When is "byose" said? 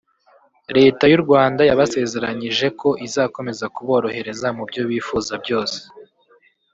5.43-5.79